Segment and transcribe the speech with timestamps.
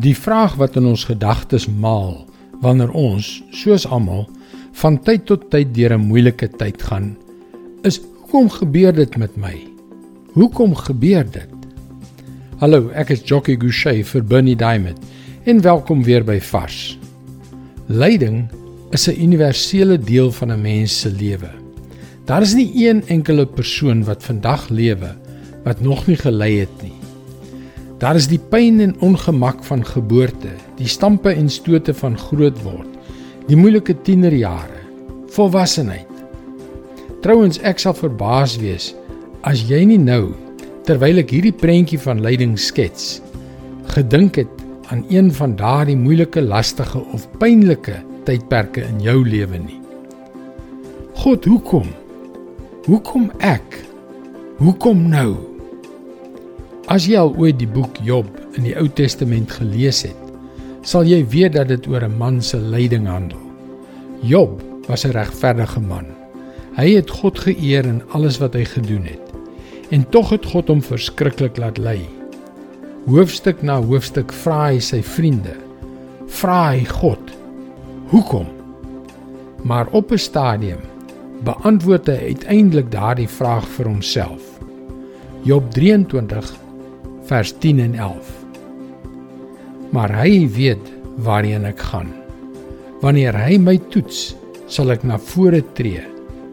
[0.00, 2.22] Die vraag wat in ons gedagtes maal
[2.64, 4.22] wanneer ons, soos almal,
[4.80, 7.16] van tyd tot tyd deur 'n moeilike tyd gaan,
[7.82, 9.56] is hoekom gebeur dit met my?
[10.32, 11.52] Hoekom gebeur dit?
[12.60, 14.98] Hallo, ek is Jockey Gouchee vir Bernie Diamond
[15.44, 16.98] en welkom weer by Vars.
[17.88, 18.48] Lyding
[18.92, 21.50] is 'n universele deel van 'n mens se lewe.
[22.24, 25.16] Daar is nie een enkele persoon wat vandag lewe
[25.64, 26.99] wat nog nie gely het nie.
[28.00, 32.88] Daar is die pyn en ongemak van geboorte, die stampe en stote van grootword,
[33.44, 34.78] die moeilike tienerjare,
[35.34, 36.08] volwassenheid.
[37.20, 38.94] Trouwens, ek sal verbaas wees
[39.44, 40.30] as jy nie nou
[40.88, 43.20] terwyl ek hierdie prentjie van lyding skets,
[43.92, 49.78] gedink het aan een van daardie moeilike, lastige of pynlike tydperke in jou lewe nie.
[51.20, 51.92] God, hoekom?
[52.88, 53.76] Hoekom ek?
[54.56, 55.49] Hoekom nou?
[56.90, 58.26] As jy al ooit die boek Job
[58.58, 60.16] in die Ou Testament gelees het,
[60.82, 63.38] sal jy weet dat dit oor 'n man se lyding handel.
[64.22, 66.06] Job was 'n regverdige man.
[66.74, 69.22] Hy het God geëer in alles wat hy gedoen het.
[69.90, 72.00] En tog het God hom verskriklik laat ly.
[73.06, 75.54] Hoofstuk na hoofstuk vra hy sy vriende,
[76.26, 77.30] vra hy God:
[78.10, 78.46] "Hoekom?"
[79.62, 80.80] Maar op 'n stadium
[81.44, 84.42] beantwoord hy uiteindelik daardie vraag vir homself.
[85.42, 86.69] Job 23
[87.30, 88.30] vers 10 en 11.
[89.90, 90.86] Maar hy weet
[91.22, 92.08] waarheen ek gaan.
[93.04, 94.32] Wanneer hy my toets,
[94.66, 96.02] sal ek na vore tree,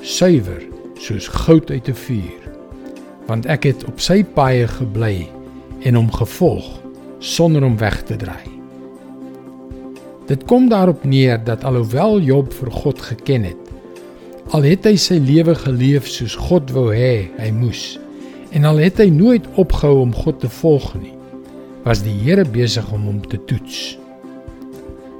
[0.00, 0.62] suiwer
[0.96, 2.40] soos goud uit 'n vuur.
[3.28, 5.28] Want ek het op sy paaie gebly
[5.84, 6.80] en hom gevolg
[7.18, 8.48] sonder om weg te draai.
[10.26, 13.62] Dit kom daarop neer dat alhoewel Job vir God geken het,
[14.50, 17.98] al het hy sy lewe geleef soos God wou hê hy moes,
[18.52, 21.14] En al het hy nooit opgehou om God te volg nie,
[21.86, 23.96] was die Here besig om hom te toets.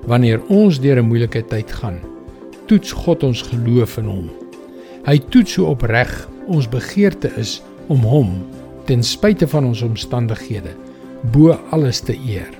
[0.05, 2.00] Wanneer ons deur 'n moeilike tyd gaan,
[2.66, 4.30] toets God ons geloof in hom.
[5.05, 8.45] Hy toets hoe opreg ons begeerte is om hom
[8.84, 10.74] ten spyte van ons omstandighede
[11.33, 12.51] bo alles te eer.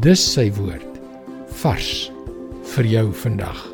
[0.00, 1.00] Dis sy woord
[1.62, 2.10] vars
[2.74, 3.66] vir jou vandag.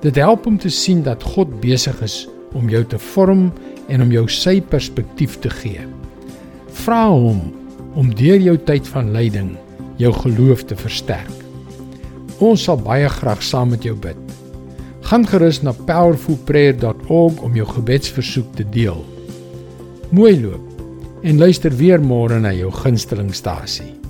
[0.00, 3.52] Dit help om te sien dat God besig is om jou te vorm
[3.88, 5.84] en om jou sy perspektief te gee.
[6.84, 7.40] Vra hom
[7.96, 9.54] om deur jou tyd van lyding
[10.00, 11.32] jou geloof te versterk.
[12.44, 14.18] Ons sal baie graag saam met jou bid.
[15.06, 19.04] Gaan gerus na powerfulprayer.org om jou gebedsversoek te deel.
[20.10, 24.05] Mooi loop en luister weer môre na jou gunstelingstasie.